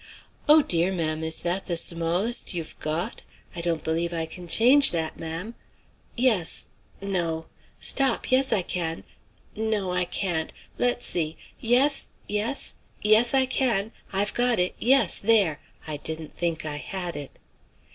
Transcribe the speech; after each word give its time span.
Oh, 0.49 0.63
dear! 0.63 0.91
ma'am, 0.91 1.23
is 1.23 1.41
that 1.41 1.67
the 1.67 1.77
smallest 1.77 2.55
you've 2.55 2.73
got? 2.79 3.21
I 3.55 3.61
don't 3.61 3.83
believe 3.83 4.13
I 4.15 4.25
can 4.25 4.47
change 4.47 4.89
that, 4.93 5.19
ma'am. 5.19 5.53
Yes 6.17 6.69
no 7.01 7.45
stop! 7.81 8.31
yes, 8.31 8.51
I 8.51 8.63
can! 8.63 9.03
no, 9.55 9.91
I 9.93 10.05
can't! 10.05 10.51
let's 10.79 11.05
see! 11.05 11.37
yes, 11.59 12.09
yes, 12.25 12.73
yes, 13.03 13.35
I 13.35 13.45
can; 13.45 13.91
I've 14.11 14.33
got 14.33 14.57
it; 14.57 14.73
yes, 14.79 15.19
there! 15.19 15.59
I 15.85 15.97
didn't 15.97 16.35
think 16.35 16.65
I 16.65 16.77
had 16.77 17.15
it." 17.15 17.37